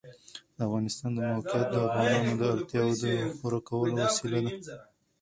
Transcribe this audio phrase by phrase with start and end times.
[0.55, 3.05] د افغانستان د موقعیت د افغانانو د اړتیاوو د
[3.39, 4.75] پوره کولو وسیله ده.